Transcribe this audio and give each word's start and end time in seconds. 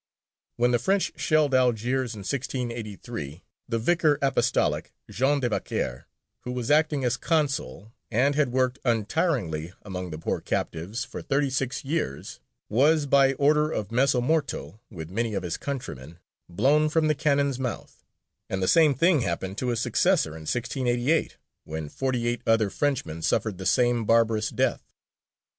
When 0.55 0.71
the 0.71 0.79
French 0.79 1.11
shelled 1.15 1.53
Algiers 1.53 2.15
in 2.15 2.21
1683, 2.21 3.43
the 3.69 3.77
Vicar 3.77 4.17
Apostolic, 4.19 4.91
Jean 5.11 5.39
de 5.39 5.47
Vacher, 5.47 6.05
who 6.39 6.51
was 6.51 6.71
acting 6.71 7.03
as 7.05 7.17
consul, 7.17 7.93
and 8.09 8.33
had 8.33 8.51
worked 8.51 8.79
untiringly 8.83 9.73
among 9.83 10.09
the 10.09 10.17
poor 10.17 10.41
captives 10.41 11.03
for 11.05 11.21
thirty 11.21 11.51
six 11.51 11.85
years, 11.85 12.39
was, 12.67 13.05
by 13.05 13.33
order 13.33 13.69
of 13.71 13.89
Mezzomorto, 13.91 14.79
with 14.89 15.11
many 15.11 15.35
of 15.35 15.43
his 15.43 15.57
countrymen, 15.57 16.17
blown 16.49 16.89
from 16.89 17.05
the 17.07 17.13
cannon's 17.13 17.59
mouth; 17.59 18.03
and 18.49 18.59
the 18.63 18.67
same 18.67 18.95
thing 18.95 19.21
happened 19.21 19.59
to 19.59 19.67
his 19.67 19.81
successor 19.81 20.29
in 20.31 20.49
1688, 20.49 21.37
when 21.63 21.89
forty 21.89 22.25
eight 22.27 22.41
other 22.47 22.71
Frenchmen 22.71 23.21
suffered 23.21 23.59
the 23.59 23.67
same 23.67 24.05
barbarous 24.05 24.49
death. 24.49 24.81